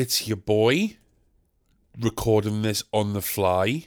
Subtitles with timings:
[0.00, 0.96] It's your boy
[1.98, 3.86] recording this on the fly,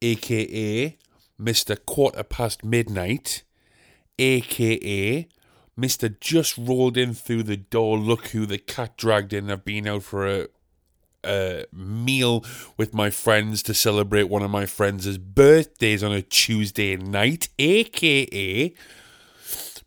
[0.00, 0.96] aka
[1.38, 1.76] Mr.
[1.84, 3.42] Quarter Past Midnight,
[4.18, 5.28] aka
[5.78, 6.18] Mr.
[6.18, 7.98] Just rolled in through the door.
[7.98, 9.50] Look who the cat dragged in.
[9.50, 10.48] I've been out for a,
[11.22, 12.42] a meal
[12.78, 18.72] with my friends to celebrate one of my friends' birthdays on a Tuesday night, aka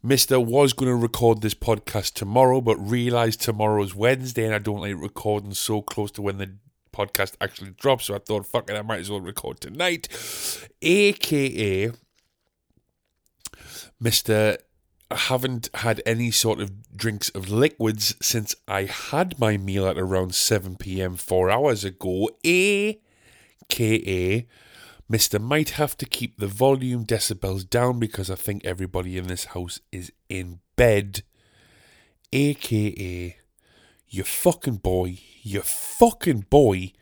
[0.04, 4.82] Mister was going to record this podcast tomorrow, but realised tomorrow's Wednesday and I don't
[4.82, 6.55] like recording so close to when the
[6.91, 8.05] podcast actually drops.
[8.05, 10.07] So I thought, fuck it, I might as well record tonight.
[10.82, 11.91] AKA
[13.99, 14.57] Mister,
[15.12, 19.99] I haven't had any sort of drinks of liquids since I had my meal at
[19.99, 22.29] around 7 pm four hours ago.
[22.44, 22.98] AKA
[25.12, 25.41] Mr.
[25.41, 29.81] might have to keep the volume decibels down because I think everybody in this house
[29.91, 31.23] is in bed.
[32.31, 33.35] AKA,
[34.07, 36.93] your fucking boy, your fucking boy,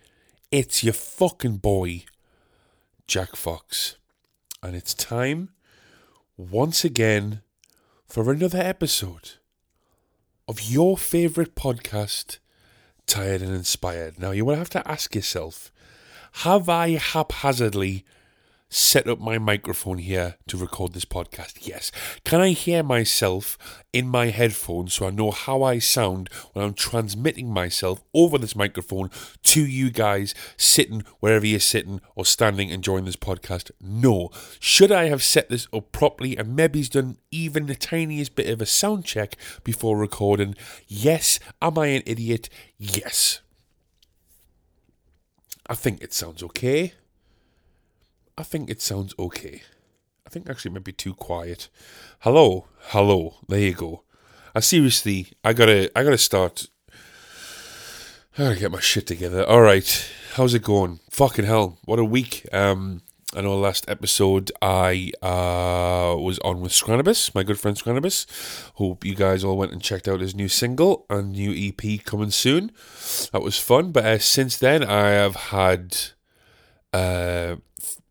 [0.51, 2.05] it's your fucking boy,
[3.05, 3.97] Jack Fox.
[4.63, 5.49] And it's time,
[6.35, 7.43] once again,
[8.07, 9.33] for another episode
[10.47, 12.39] of your favourite podcast,
[13.05, 14.19] Tired and Inspired.
[14.19, 15.71] Now, you will have to ask yourself,
[16.33, 18.05] have I haphazardly
[18.69, 21.67] set up my microphone here to record this podcast?
[21.67, 21.91] Yes.
[22.23, 23.57] Can I hear myself
[23.91, 28.55] in my headphones so I know how I sound when I'm transmitting myself over this
[28.55, 29.09] microphone
[29.43, 33.71] to you guys sitting wherever you're sitting or standing enjoying this podcast?
[33.81, 34.29] No.
[34.59, 38.61] Should I have set this up properly and maybe done even the tiniest bit of
[38.61, 40.55] a sound check before recording?
[40.87, 41.39] Yes.
[41.61, 42.49] Am I an idiot?
[42.77, 43.41] Yes.
[45.69, 46.93] I think it sounds okay.
[48.35, 49.61] I think it sounds okay.
[50.25, 51.69] I think actually it might be too quiet.
[52.21, 53.35] Hello, hello.
[53.47, 54.01] There you go.
[54.55, 56.65] I seriously, I gotta, I gotta start.
[58.35, 59.45] I gotta get my shit together.
[59.45, 61.01] All right, how's it going?
[61.11, 62.47] Fucking hell, what a week.
[62.51, 63.03] Um,
[63.35, 68.25] I know last episode I uh, was on with Scranibus, my good friend Scranibus.
[68.75, 72.31] Hope you guys all went and checked out his new single and new EP coming
[72.31, 72.71] soon.
[73.31, 73.91] That was fun.
[73.91, 75.95] But uh, since then, I have had
[76.91, 77.57] uh,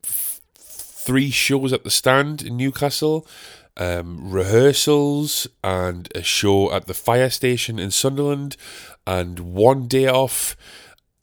[0.05, 3.27] f- three shows at the stand in Newcastle,
[3.77, 8.57] um, rehearsals, and a show at the fire station in Sunderland,
[9.05, 10.57] and one day off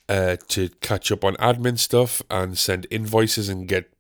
[0.08, 3.92] uh, to catch up on admin stuff and send invoices and get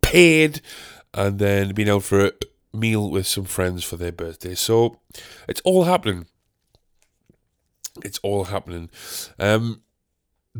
[0.00, 0.60] paid,
[1.12, 2.32] and then been out for a
[2.72, 4.54] meal with some friends for their birthday.
[4.54, 5.00] So
[5.48, 6.26] it's all happening.
[8.04, 8.90] It's all happening.
[9.38, 9.82] Um,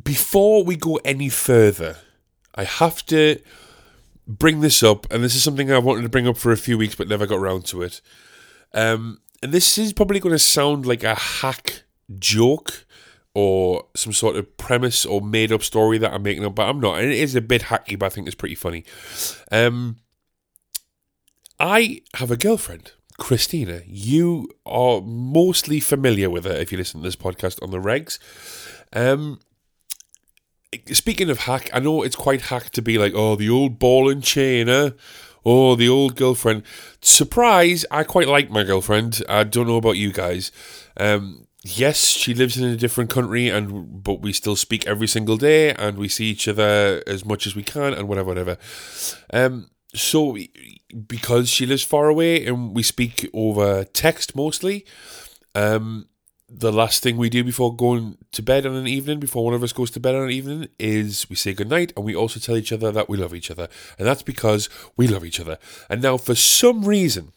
[0.03, 1.99] before we go any further,
[2.55, 3.39] I have to
[4.27, 6.77] bring this up, and this is something I wanted to bring up for a few
[6.79, 8.01] weeks but never got around to it.
[8.75, 11.83] Um, and this is probably going to sound like a hack
[12.19, 12.86] joke
[13.37, 16.81] or some sort of premise or made up story that I'm making up, but I'm
[16.81, 17.01] not.
[17.01, 18.83] And it is a bit hacky, but I think it's pretty funny.
[19.53, 19.97] Um,
[21.61, 23.83] I have a girlfriend, Christina.
[23.87, 28.19] You are mostly familiar with her if you listen to this podcast on the regs.
[28.95, 29.41] Um,
[30.91, 34.09] speaking of hack, I know it's quite hack to be like, oh, the old ball
[34.09, 34.93] and chain, eh?
[35.45, 36.63] Oh, the old girlfriend.
[37.03, 39.23] Surprise, I quite like my girlfriend.
[39.29, 40.51] I don't know about you guys.
[40.97, 45.37] Um, yes, she lives in a different country, and but we still speak every single
[45.37, 48.57] day, and we see each other as much as we can, and whatever, whatever.
[49.33, 50.37] Um, so
[51.07, 54.87] because she lives far away, and we speak over text mostly,
[55.55, 56.09] um,
[56.49, 59.65] the last thing we do before going to bed on an evening, before one of
[59.65, 62.57] us goes to bed on an evening, is we say goodnight and we also tell
[62.57, 63.69] each other that we love each other.
[63.99, 65.59] And that's because we love each other.
[65.91, 67.33] And now, for some reason,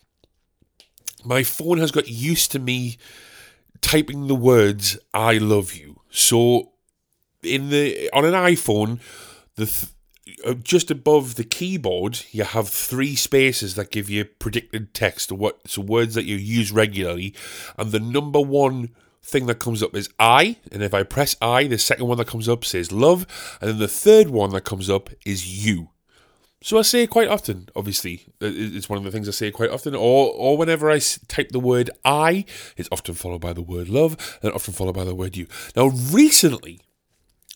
[1.26, 2.98] my phone has got used to me
[3.82, 6.72] typing the words "I love you." So,
[7.44, 9.00] in the on an iPhone,
[9.56, 9.94] the th-
[10.46, 15.36] uh, just above the keyboard, you have three spaces that give you predicted text or
[15.36, 17.34] what so words that you use regularly,
[17.78, 18.90] and the number one
[19.22, 22.28] thing that comes up is I, and if I press I, the second one that
[22.28, 23.28] comes up says love,
[23.62, 25.90] and then the third one that comes up is you.
[26.62, 27.70] So I say it quite often.
[27.76, 29.96] Obviously, uh, it's one of the things I say quite often.
[29.96, 32.46] Or, or whenever I type the word "I,"
[32.76, 35.88] it's often followed by the word "love," and often followed by the word "you." Now,
[35.88, 36.82] recently,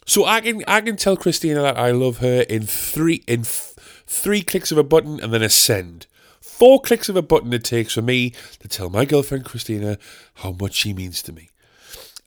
[0.05, 3.75] so I can I can tell Christina that I love her in three in f-
[4.07, 6.07] three clicks of a button and then a send.
[6.39, 9.97] Four clicks of a button it takes for me to tell my girlfriend Christina
[10.35, 11.49] how much she means to me.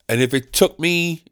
[0.08, 1.22] And if it took me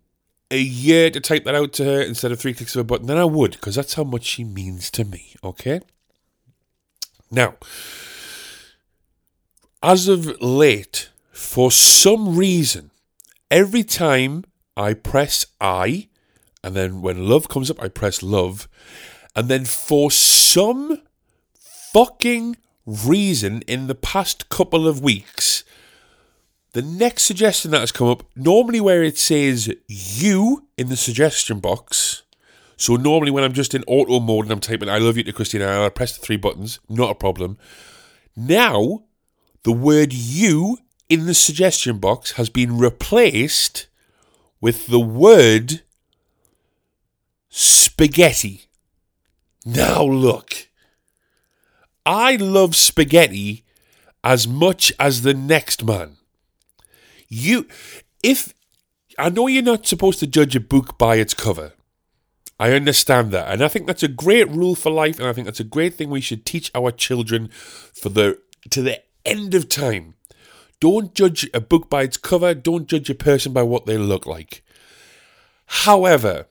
[0.51, 3.07] a year to type that out to her instead of three clicks of a button,
[3.07, 5.35] then I would, because that's how much she means to me.
[5.43, 5.81] Okay?
[7.31, 7.55] Now,
[9.83, 12.91] as of late, for some reason,
[13.51, 14.45] every time
[14.77, 16.09] I press I,
[16.63, 18.69] and then when love comes up, I press love,
[19.37, 21.03] and then for some
[21.55, 22.57] fucking
[22.87, 25.65] reason in the past couple of weeks,
[26.75, 31.61] the next suggestion that has come up, normally where it says you in the suggestion
[31.61, 32.25] box,
[32.77, 35.33] so normally when I'm just in auto mode and I'm typing I love you to
[35.33, 37.59] Christina, I press the three buttons, not a problem.
[38.37, 39.05] Now,
[39.63, 40.79] the word you
[41.09, 43.87] in the suggestion box has been replaced
[44.61, 45.83] with the word
[47.49, 48.67] spaghetti.
[49.65, 50.69] Now look.
[52.05, 53.65] I love spaghetti
[54.25, 56.17] as much as the next man.
[57.29, 57.67] You
[58.23, 58.55] if
[59.19, 61.73] I know you're not supposed to judge a book by its cover.
[62.59, 63.53] I understand that.
[63.53, 65.95] And I think that's a great rule for life and I think that's a great
[65.95, 68.39] thing we should teach our children for the
[68.71, 70.15] to the end of time.
[70.81, 74.27] Don't judge a book by its cover, don't judge a person by what they look
[74.27, 74.63] like.
[75.67, 76.47] However,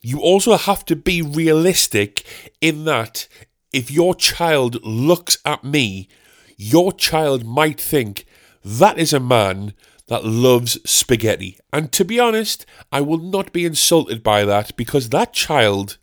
[0.00, 2.24] you also have to be realistic
[2.60, 3.26] in that
[3.72, 6.08] if your child looks at me,
[6.56, 8.26] your child might think
[8.64, 9.74] that is a man
[10.08, 11.58] that loves spaghetti.
[11.72, 15.96] And to be honest, I will not be insulted by that because that child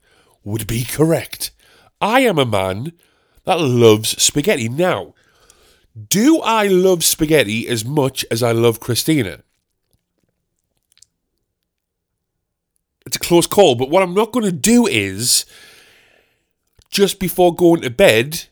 [0.44, 1.52] would be correct.
[2.00, 2.94] I am a man
[3.44, 4.70] that loves spaghetti.
[4.70, 5.14] Now,
[6.10, 9.44] do I love spaghetti as much as I love Christina?
[13.06, 15.46] It's a close call, but what I'm not going to do is
[16.90, 18.46] just before going to bed,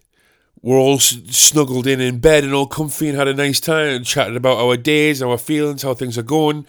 [0.62, 4.06] we're all snuggled in in bed and all comfy and had a nice time and
[4.06, 6.66] chatted about our days, our feelings, how things are going.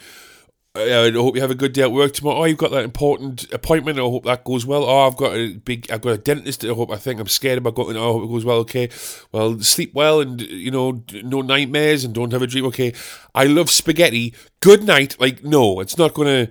[0.72, 2.42] Uh, I hope you have a good day at work tomorrow.
[2.42, 3.98] Oh, you've got that important appointment.
[3.98, 4.84] I hope that goes well.
[4.84, 6.64] Oh, I've got a big, I've got a dentist.
[6.64, 6.92] I hope.
[6.92, 7.96] I think I'm scared about going.
[7.96, 8.58] Oh, I hope it goes well.
[8.58, 8.88] Okay.
[9.32, 12.66] Well, sleep well and you know, no nightmares and don't have a dream.
[12.66, 12.92] Okay.
[13.34, 14.32] I love spaghetti.
[14.60, 15.16] Good night.
[15.18, 16.50] Like, no, it's not gonna.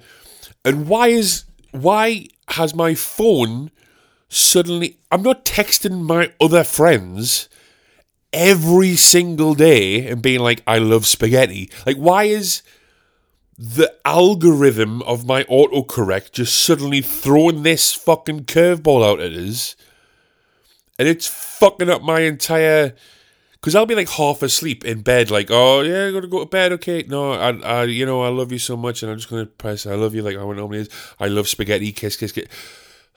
[0.66, 3.72] And why is why has my phone
[4.30, 4.98] suddenly?
[5.12, 7.50] I'm not texting my other friends
[8.32, 11.70] every single day and being like, I love spaghetti.
[11.86, 12.62] Like, why is
[13.58, 19.76] the algorithm of my autocorrect just suddenly throwing this fucking curveball out at us?
[20.98, 22.96] And it's fucking up my entire.
[23.54, 26.46] Because I'll be like half asleep in bed, like, oh yeah, I'm gonna go to
[26.46, 26.72] bed.
[26.74, 29.46] Okay, no, I, I, you know, I love you so much, and I'm just gonna
[29.46, 30.90] press, I love you, like how it normally is.
[31.20, 32.46] I love spaghetti, kiss, kiss, kiss.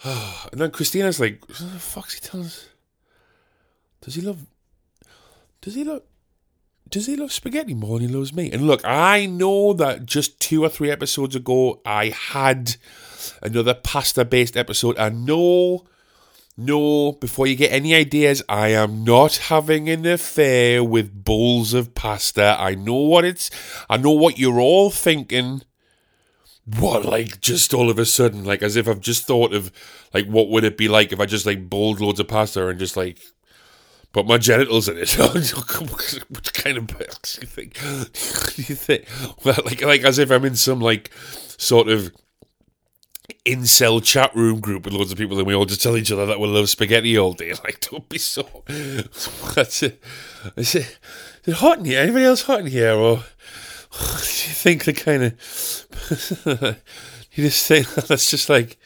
[0.53, 2.69] and then Christina's like, what the fuck's he telling us?
[4.01, 4.47] Does he love?
[5.61, 6.03] Does he love?
[6.89, 8.51] Does he love spaghetti more than he loves me?
[8.51, 12.77] And look, I know that just two or three episodes ago, I had
[13.43, 14.99] another pasta-based episode.
[14.99, 15.87] I know.
[16.55, 21.95] No, before you get any ideas, I am not having an affair with bowls of
[21.95, 22.57] pasta.
[22.59, 23.51] I know what it's.
[23.89, 25.63] I know what you're all thinking.
[26.79, 29.71] What, like, just all of a sudden, like, as if I've just thought of,
[30.15, 32.79] like, what would it be like if I just, like, bowled loads of pasta and
[32.79, 33.19] just, like,
[34.13, 35.13] put my genitals in it?
[35.19, 36.95] what kind of do
[37.41, 37.75] you think?
[38.55, 39.07] do you think?
[39.45, 41.11] Well, like, like, as if I'm in some, like,
[41.59, 42.13] sort of
[43.45, 46.27] incel chat room group with loads of people and we all just tell each other
[46.27, 47.53] that we love spaghetti all day.
[47.65, 48.65] Like, don't be so.
[49.55, 50.03] That's it.
[50.57, 50.99] Is it,
[51.55, 52.01] hot in here?
[52.01, 52.95] Anybody else hot in here?
[52.95, 53.23] Or
[54.01, 56.77] you think the kind of.
[57.33, 58.79] you just think that's just like.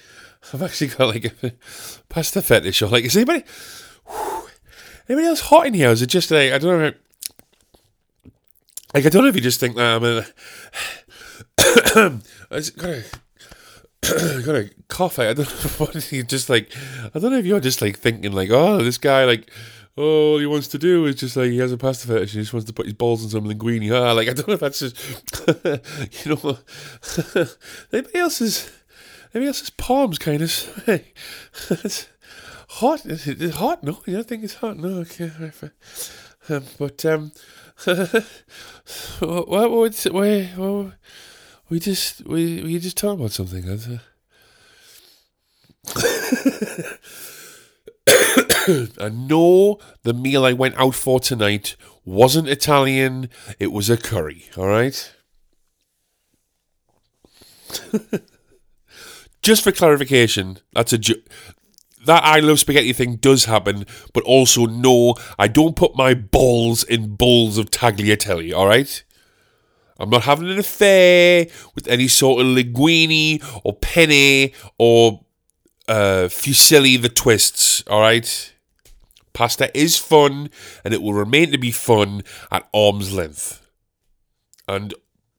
[0.53, 1.53] I've actually got like a
[2.09, 3.45] pasta fetish or like, is anybody.
[5.09, 5.91] Anybody else hot in here?
[5.91, 6.93] Is it just like, I don't know.
[8.93, 10.27] Like, I don't know if you just think that I'm a.
[12.51, 13.05] I just gotta
[14.43, 15.19] got a cough.
[15.19, 16.73] I don't know what you just like.
[17.15, 19.51] I don't know if you're just like thinking like, oh, this guy like,
[19.97, 22.33] oh, all he wants to do is just like he has a pasta fetish.
[22.33, 23.93] He just wants to put his balls in some linguine.
[23.93, 24.97] Ah, like I don't know if that's just,
[26.27, 26.59] you know,
[27.93, 28.71] anybody else's,
[29.35, 30.83] anybody else's palms kind of.
[31.71, 32.09] It's
[32.69, 33.07] hot.
[33.07, 33.83] Is it hot?
[33.83, 34.77] No, you don't think it's hot?
[34.77, 35.31] No, okay.
[35.39, 35.73] all right, fine.
[36.49, 37.33] Um, but um,
[39.19, 40.93] what what would why what,
[41.69, 43.65] we just we we just talk about something.
[49.01, 54.45] I know the meal I went out for tonight wasn't Italian, it was a curry,
[54.57, 55.13] all right?
[59.43, 61.23] Just for clarification, that's a ju-
[62.07, 66.83] that I love spaghetti thing does happen, but also no, I don't put my balls
[66.85, 69.05] in bowls of tagliatelle, all right?
[69.99, 75.25] I'm not having an affair with any sort of linguine or penne or
[75.89, 78.53] uh, fusilli the twists, all right?
[79.37, 80.49] Pasta is fun
[80.83, 83.71] and it will remain to be fun at arm's length.
[84.67, 84.95] And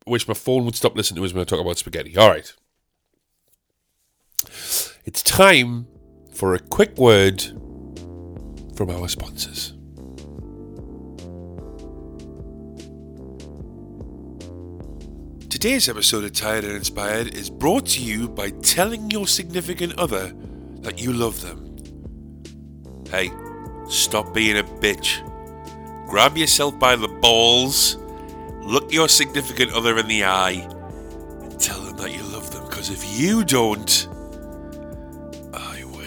[0.06, 2.16] wish my phone would stop listening to us when I talk about spaghetti.
[2.16, 2.54] All right.
[5.04, 5.88] It's time
[6.32, 7.42] for a quick word
[8.76, 9.74] from our sponsors.
[15.50, 20.32] Today's episode of Tired and Inspired is brought to you by telling your significant other
[20.82, 21.64] that you love them.
[23.10, 23.32] Hey,
[23.90, 25.24] stop being a bitch.
[26.08, 27.98] Grab yourself by the balls,
[28.62, 30.68] look your significant other in the eye,
[31.42, 32.64] and tell them that you love them.
[32.66, 34.08] Because if you don't,
[35.54, 35.98] I will.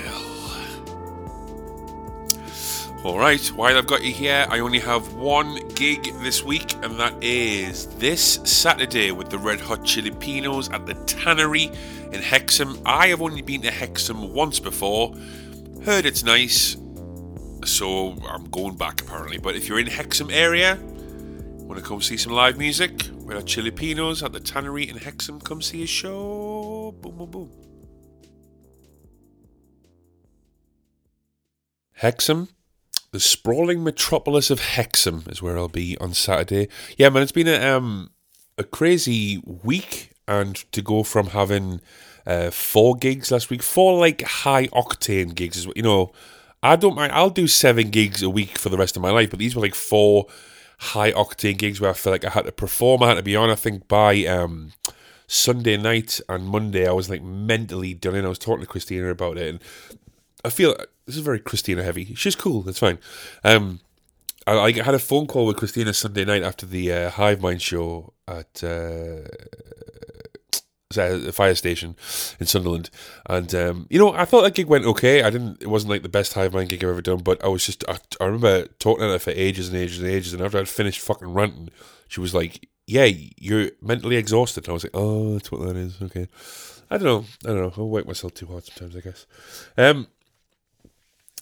[3.04, 7.14] Alright, while I've got you here, I only have one gig this week, and that
[7.22, 11.70] is this Saturday with the Red Hot Chili Pinos at the Tannery
[12.12, 12.80] in Hexham.
[12.84, 15.14] I have only been to Hexham once before,
[15.84, 16.76] heard it's nice,
[17.64, 19.38] so I'm going back apparently.
[19.38, 20.79] But if you're in Hexham area,
[21.71, 24.97] want to come see some live music, Red Hot Chili Pinos at the Tannery in
[24.97, 26.95] Hexham, come see a show.
[27.00, 27.50] Boom, boom, boom.
[31.93, 32.49] Hexham,
[33.12, 36.69] the sprawling metropolis of Hexham is where I'll be on Saturday.
[36.97, 38.11] Yeah, man, it's been a um
[38.59, 41.81] a crazy week, and to go from having
[42.26, 46.12] uh, four gigs last week, four like high octane gigs is you know.
[46.62, 47.12] I don't mind.
[47.12, 49.62] I'll do seven gigs a week for the rest of my life, but these were
[49.62, 50.26] like four
[50.79, 53.02] high octane gigs where I felt like I had to perform.
[53.02, 53.50] I had to be on.
[53.50, 54.73] I think by um,
[55.26, 58.25] Sunday night and Monday, I was like mentally done in.
[58.25, 59.61] I was talking to Christina about it, and
[60.45, 60.76] I feel
[61.07, 62.14] this is very Christina heavy.
[62.14, 62.62] She's cool.
[62.62, 62.99] That's fine.
[63.43, 63.81] Um,
[64.47, 67.62] I, I had a phone call with Christina Sunday night after the uh, Hive Mind
[67.62, 69.29] show at uh,
[70.90, 71.97] the fire station
[72.40, 72.90] in Sunderland,
[73.26, 75.23] and um, you know I thought that gig went okay.
[75.23, 75.62] I didn't.
[75.62, 77.85] It wasn't like the best Hive Mind gig I've ever done, but I was just.
[77.88, 80.68] I, I remember talking to her for ages and ages and ages, and after I'd
[80.68, 81.70] finished fucking ranting,
[82.09, 85.76] she was like, "Yeah, you're mentally exhausted." And I was like, "Oh, that's what that
[85.76, 86.26] is." Okay.
[86.90, 87.25] I don't know.
[87.44, 87.73] I don't know.
[87.76, 89.26] I'll work myself too hard sometimes, I guess.
[89.78, 90.09] Um,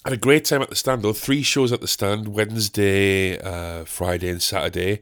[0.05, 1.15] had a great time at the stand though.
[1.15, 5.01] Three shows at the stand: Wednesday, uh, Friday, and Saturday.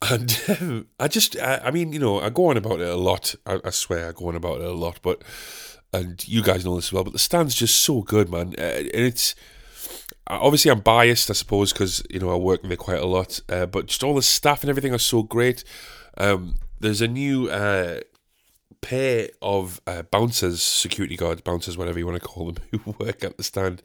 [0.00, 2.96] And um, I just, I, I, mean, you know, I go on about it a
[2.96, 3.34] lot.
[3.44, 5.00] I, I, swear, I go on about it a lot.
[5.02, 5.22] But
[5.92, 7.04] and you guys know this as well.
[7.04, 8.54] But the stand's just so good, man.
[8.58, 9.34] Uh, and it's
[10.26, 13.40] obviously I'm biased, I suppose, because you know I work there quite a lot.
[13.48, 15.64] Uh, but just all the staff and everything are so great.
[16.16, 18.00] Um, there's a new uh,
[18.80, 23.24] pair of uh, bouncers, security guards, bouncers, whatever you want to call them, who work
[23.24, 23.82] at the stand,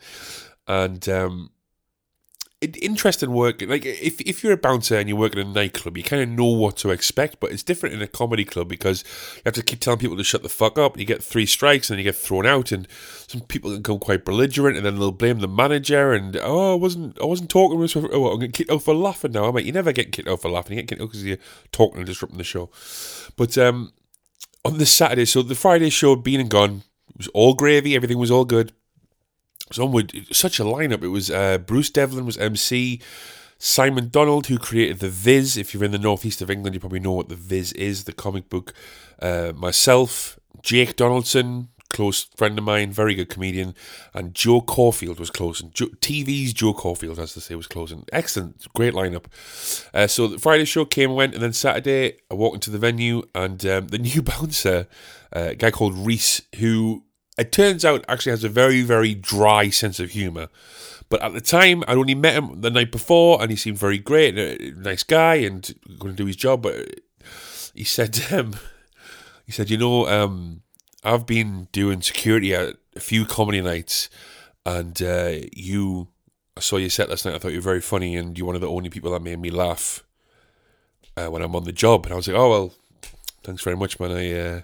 [0.68, 1.52] and um,
[2.64, 3.62] interesting work.
[3.62, 6.30] Like if if you're a bouncer and you work in a nightclub, you kind of
[6.30, 9.04] know what to expect, but it's different in a comedy club because
[9.36, 10.94] you have to keep telling people to shut the fuck up.
[10.94, 12.88] And you get three strikes and you get thrown out, and
[13.28, 16.14] some people can become quite belligerent, and then they'll blame the manager.
[16.14, 17.80] And oh, I wasn't I wasn't talking.
[17.80, 19.46] With, oh, I'm getting kicked out for laughing now.
[19.46, 20.78] I'm like, you never get kicked out for laughing.
[20.78, 21.38] You get kicked out because you're
[21.72, 22.70] talking and disrupting the show.
[23.36, 23.94] But um,
[24.66, 26.84] on this Saturday, so the Friday show been and gone.
[27.10, 27.96] It was all gravy.
[27.96, 28.74] Everything was all good.
[29.72, 31.04] So onward, such a lineup.
[31.04, 33.02] It was uh, Bruce Devlin was MC.
[33.58, 35.56] Simon Donald, who created The Viz.
[35.56, 38.12] If you're in the northeast of England, you probably know what The Viz is, the
[38.12, 38.74] comic book.
[39.22, 43.74] Uh, myself, Jake Donaldson, close friend of mine, very good comedian,
[44.14, 45.72] and Joe Caulfield was closing.
[45.74, 48.04] Joe, TV's Joe Caulfield, as they say, was closing.
[48.12, 49.26] Excellent, great lineup.
[49.94, 52.80] Uh, so the Friday show came and went, and then Saturday I walked into the
[52.80, 54.88] venue, and um, the new bouncer,
[55.34, 57.06] uh, a guy called Reese, who
[57.38, 60.50] it turns out actually has a very, very dry sense of humour.
[61.10, 64.00] But at the time, I'd only met him the night before, and he seemed very
[64.00, 66.64] great, a nice guy, and going to do his job.
[66.64, 67.02] But
[67.74, 68.56] he said, to um,
[69.46, 70.62] he said, you know, um,
[71.04, 74.10] I've been doing security at a few comedy nights,
[74.66, 76.08] and uh, you,
[76.56, 77.36] I saw your set last night.
[77.36, 79.40] I thought you were very funny, and you're one of the only people that made
[79.40, 80.04] me laugh
[81.18, 82.06] uh, when I'm on the job.
[82.06, 82.74] And I was like, oh well,
[83.44, 84.12] thanks very much, man.
[84.12, 84.62] I uh,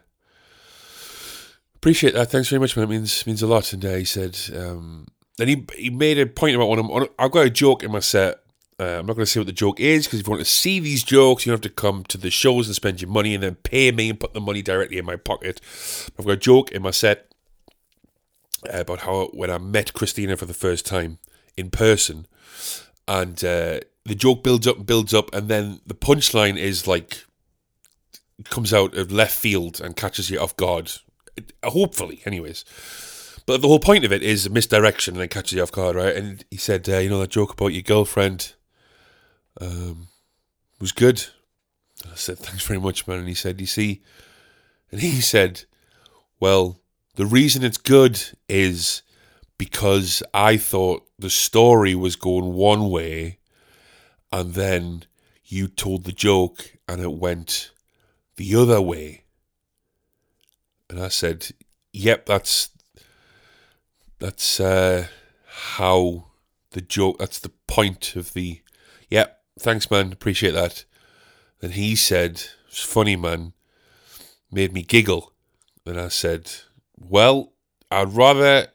[1.79, 2.29] Appreciate that.
[2.29, 2.83] Thanks very much, man.
[2.83, 3.71] It means means a lot.
[3.71, 5.07] And uh, he said, um,
[5.37, 6.79] then he he made a point about one.
[6.79, 8.43] Of, I've got a joke in my set.
[8.77, 10.49] Uh, I'm not going to say what the joke is because if you want to
[10.49, 13.43] see these jokes, you have to come to the shows and spend your money and
[13.43, 15.61] then pay me and put the money directly in my pocket.
[16.17, 17.33] I've got a joke in my set
[18.69, 21.19] about how when I met Christina for the first time
[21.55, 22.27] in person,
[23.07, 27.23] and uh, the joke builds up and builds up, and then the punchline is like
[28.45, 30.91] comes out of left field and catches you off guard.
[31.63, 32.65] Hopefully, anyways.
[33.45, 36.15] But the whole point of it is misdirection and then catches you off guard, right?
[36.15, 38.53] And he said, uh, you know, that joke about your girlfriend
[39.59, 40.07] um,
[40.79, 41.25] was good.
[42.05, 43.19] I said, thanks very much, man.
[43.19, 44.01] And he said, you see,
[44.91, 45.63] and he said,
[46.39, 46.79] well,
[47.15, 49.01] the reason it's good is
[49.57, 53.39] because I thought the story was going one way
[54.31, 55.05] and then
[55.43, 57.71] you told the joke and it went
[58.37, 59.23] the other way.
[60.89, 61.49] And I said,
[61.93, 62.69] "Yep, that's
[64.19, 65.07] that's uh,
[65.45, 66.25] how
[66.71, 67.19] the joke.
[67.19, 68.61] That's the point of the.
[69.09, 70.11] Yep, thanks, man.
[70.11, 70.85] Appreciate that."
[71.61, 73.53] And he said, "It's funny, man.
[74.51, 75.33] Made me giggle."
[75.85, 76.51] And I said,
[76.97, 77.53] "Well,
[77.91, 78.67] I'd rather.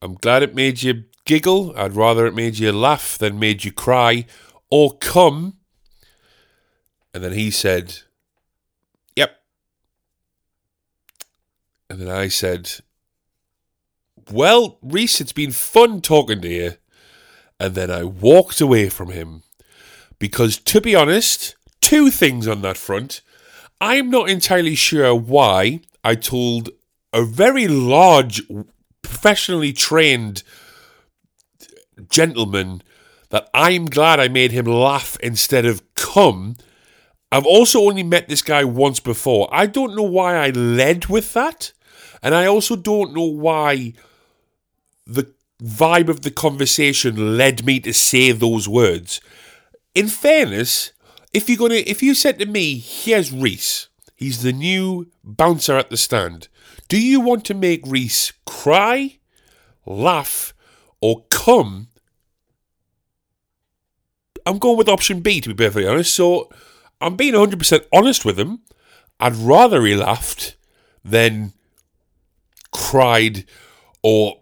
[0.00, 1.76] I'm glad it made you giggle.
[1.76, 4.26] I'd rather it made you laugh than made you cry
[4.70, 5.54] or come."
[7.12, 8.02] And then he said,
[11.90, 12.70] And then I said,
[14.30, 16.72] Well, Reese, it's been fun talking to you.
[17.58, 19.42] And then I walked away from him.
[20.18, 23.22] Because to be honest, two things on that front.
[23.80, 26.70] I'm not entirely sure why I told
[27.12, 28.42] a very large,
[29.02, 30.42] professionally trained
[32.10, 32.82] gentleman
[33.30, 36.56] that I'm glad I made him laugh instead of come.
[37.30, 39.48] I've also only met this guy once before.
[39.52, 41.72] I don't know why I led with that.
[42.22, 43.94] And I also don't know why
[45.06, 45.32] the
[45.62, 49.20] vibe of the conversation led me to say those words.
[49.94, 50.92] In fairness,
[51.32, 55.90] if you're gonna if you said to me, here's Reese, he's the new bouncer at
[55.90, 56.48] the stand.
[56.88, 59.18] Do you want to make Reese cry,
[59.84, 60.54] laugh,
[61.00, 61.88] or come?
[64.46, 66.14] I'm going with option B to be perfectly honest.
[66.14, 66.48] So
[67.00, 68.60] I'm being 100% honest with him.
[69.20, 70.56] I'd rather he laughed
[71.04, 71.52] than
[72.78, 73.44] cried
[74.02, 74.38] or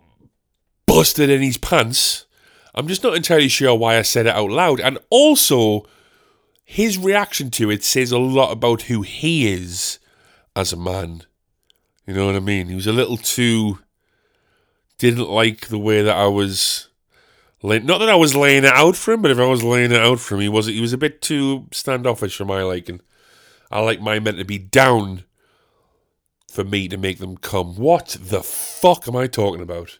[0.87, 2.27] busted in his pants.
[2.75, 4.79] I'm just not entirely sure why I said it out loud.
[4.79, 5.87] And also,
[6.63, 9.99] his reaction to it says a lot about who he is
[10.55, 11.23] as a man.
[12.07, 12.69] You know what I mean?
[12.69, 13.79] He was a little too.
[14.99, 16.89] Didn't like the way that I was.
[17.63, 20.01] Not that I was laying it out for him, but if I was laying it
[20.01, 23.01] out for him, he was he was a bit too standoffish for my liking.
[23.71, 25.25] I like my men to be down
[26.57, 27.77] for me to make them come.
[27.77, 29.99] What the fuck am I talking about?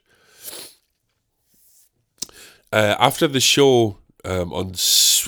[2.73, 4.73] Uh, after the show um, on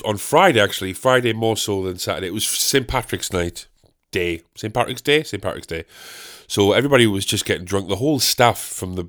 [0.05, 3.67] on Friday, actually Friday more so than Saturday, it was St Patrick's night
[4.09, 5.85] day, St Patrick's Day, St Patrick's Day.
[6.47, 7.89] So everybody was just getting drunk.
[7.89, 9.07] The whole staff from the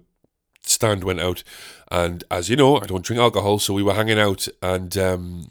[0.63, 1.43] stand went out,
[1.91, 4.47] and as you know, I don't drink alcohol, so we were hanging out.
[4.63, 5.51] And um,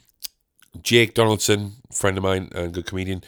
[0.83, 3.23] Jake Donaldson, friend of mine and good comedian,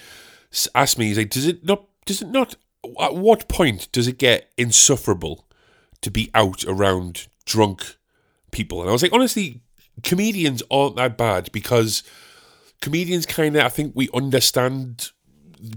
[0.76, 1.88] asked me, he's like, "Does it not?
[2.06, 2.56] Does it not
[3.00, 5.48] at what point does it get insufferable
[6.02, 7.98] to be out around drunk
[8.52, 8.82] people?
[8.82, 9.62] And I was like, honestly,
[10.04, 12.04] comedians aren't that bad because
[12.82, 15.12] comedians kind of, I think we understand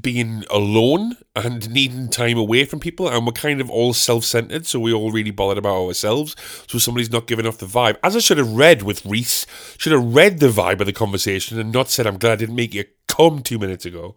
[0.01, 4.67] being alone and needing time away from people, and we're kind of all self centered,
[4.67, 6.35] so we all really bothered about ourselves.
[6.69, 7.99] So somebody's not giving off the vibe.
[8.03, 11.61] As I should have read with Reese, should have read the vibe of the conversation
[11.61, 14.17] and not said, I'm glad I didn't make you come two minutes ago.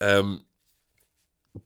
[0.00, 0.44] Um,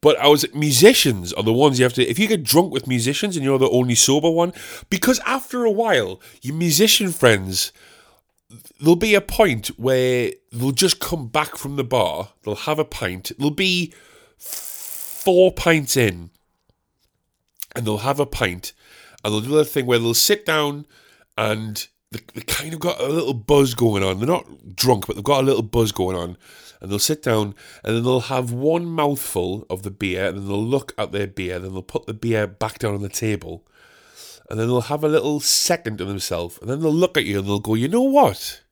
[0.00, 2.08] but I was musicians are the ones you have to.
[2.08, 4.52] If you get drunk with musicians and you're the only sober one,
[4.90, 7.72] because after a while, your musician friends,
[8.80, 12.30] there'll be a point where they'll just come back from the bar.
[12.42, 13.32] They'll have a pint.
[13.38, 13.92] They'll be
[14.38, 16.30] four pints in,
[17.74, 18.72] and they'll have a pint,
[19.24, 20.86] and they'll do the thing where they'll sit down
[21.36, 24.18] and they, they kind of got a little buzz going on.
[24.18, 26.36] They're not drunk, but they've got a little buzz going on
[26.82, 30.48] and they'll sit down and then they'll have one mouthful of the beer and then
[30.48, 33.64] they'll look at their beer, then they'll put the beer back down on the table
[34.50, 37.38] and then they'll have a little second to themselves and then they'll look at you
[37.38, 38.62] and they'll go, you know what?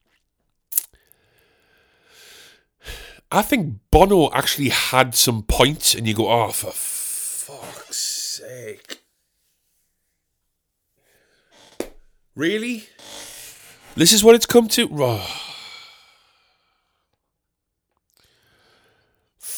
[3.33, 9.03] I think Bono actually had some points, and you go, oh, for fuck's sake.
[12.35, 12.88] Really?
[13.94, 14.88] This is what it's come to?
[14.92, 15.50] Oh.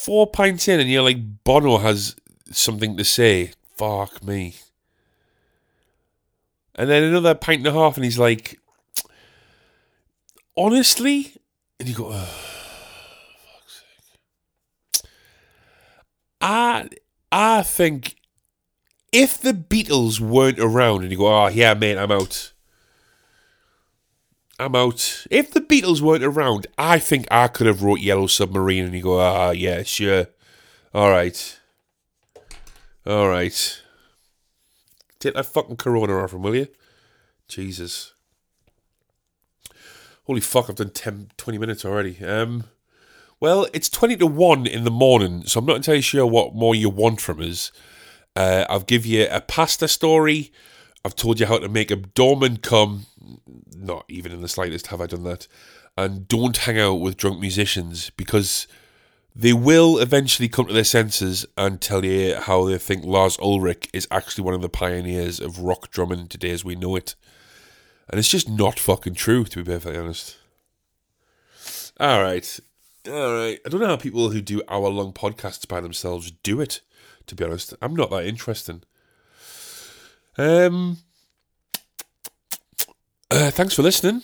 [0.02, 2.16] Four pints in and you're like, Bono has
[2.50, 3.52] something to say.
[3.76, 4.56] Fuck me.
[6.74, 8.58] And then another pint and a half, and he's like,
[10.56, 11.34] honestly?
[11.78, 12.28] And you go, oh,
[13.54, 13.82] fuck's
[14.92, 15.10] sake.
[16.40, 16.88] I,
[17.30, 18.16] I think
[19.12, 22.51] if the Beatles weren't around and you go, oh, yeah, mate, I'm out.
[24.62, 25.26] I'm out.
[25.30, 29.02] If the Beatles weren't around, I think I could have wrote Yellow Submarine and you
[29.02, 30.26] go, ah, yeah, sure.
[30.94, 31.60] All right.
[33.04, 33.82] All right.
[35.18, 36.68] Take that fucking corona off him, will you?
[37.48, 38.12] Jesus.
[40.24, 42.24] Holy fuck, I've done 10, 20 minutes already.
[42.24, 42.64] Um,
[43.40, 46.76] well, it's 20 to 1 in the morning, so I'm not entirely sure what more
[46.76, 47.72] you want from us.
[48.36, 50.52] Uh, I'll give you a pasta story.
[51.04, 53.06] I've told you how to make a dormant come.
[53.76, 55.48] Not even in the slightest have I done that.
[55.96, 58.66] And don't hang out with drunk musicians because
[59.34, 63.88] they will eventually come to their senses and tell you how they think Lars Ulrich
[63.92, 67.14] is actually one of the pioneers of rock drumming today as we know it.
[68.08, 70.36] And it's just not fucking true, to be perfectly honest.
[71.98, 72.60] All right.
[73.08, 73.58] All right.
[73.64, 76.80] I don't know how people who do hour long podcasts by themselves do it,
[77.26, 77.74] to be honest.
[77.80, 78.82] I'm not that interesting.
[80.38, 80.98] Um,
[83.30, 84.22] uh, thanks for listening.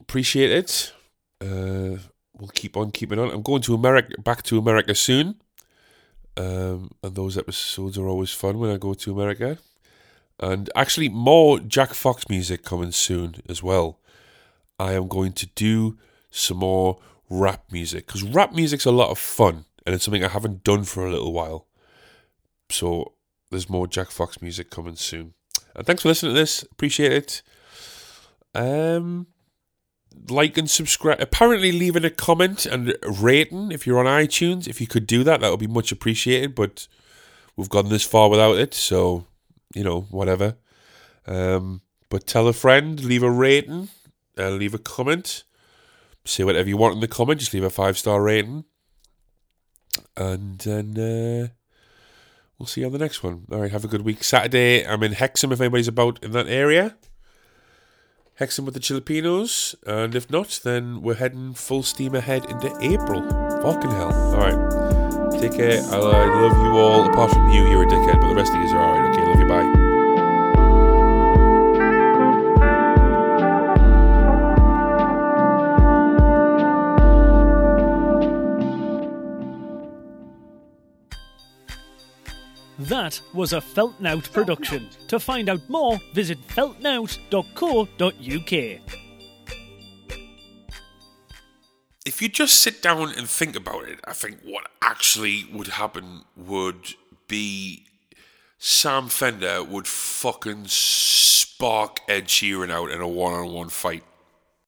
[0.00, 0.92] Appreciate it.
[1.40, 1.98] Uh,
[2.38, 3.30] we'll keep on keeping on.
[3.30, 5.36] I'm going to America, back to America soon.
[6.36, 9.58] Um, and those episodes are always fun when I go to America.
[10.38, 13.98] And actually, more Jack Fox music coming soon as well.
[14.78, 15.98] I am going to do
[16.30, 20.28] some more rap music because rap music's a lot of fun and it's something I
[20.28, 21.66] haven't done for a little while.
[22.70, 23.12] So
[23.50, 25.34] there's more Jack Fox music coming soon.
[25.74, 26.62] And thanks for listening to this.
[26.62, 27.42] Appreciate it.
[28.54, 29.26] Um,
[30.28, 31.20] like and subscribe.
[31.20, 34.68] Apparently, leaving a comment and rating if you're on iTunes.
[34.68, 36.54] If you could do that, that would be much appreciated.
[36.54, 36.88] But
[37.56, 39.26] we've gone this far without it, so
[39.74, 40.56] you know, whatever.
[41.26, 43.88] Um, but tell a friend, leave a rating,
[44.36, 45.44] uh, leave a comment.
[46.24, 47.40] Say whatever you want in the comment.
[47.40, 48.64] Just leave a five star rating,
[50.16, 50.98] and then.
[50.98, 51.59] Uh,
[52.60, 53.46] we'll see you on the next one.
[53.50, 54.22] All right, have a good week.
[54.22, 56.94] Saturday, I'm in Hexham if anybody's about in that area.
[58.34, 63.22] Hexham with the Filipinos, and if not, then we're heading full steam ahead into April.
[63.62, 64.12] Fucking hell.
[64.12, 65.82] All right, take care.
[65.82, 67.10] I love you all.
[67.10, 69.10] Apart from you, you're a dickhead, but the rest of you are all right.
[69.10, 69.46] Okay, love you.
[69.46, 69.89] Bye.
[83.10, 84.88] That was a Felt Nowt production.
[85.08, 88.52] To find out more, visit feltnowt.co.uk.
[92.06, 96.22] if you just sit down and think about it, I think what actually would happen
[96.36, 96.94] would
[97.26, 97.84] be
[98.58, 104.04] Sam Fender would fucking spark Ed Sheeran out in a one on one fight.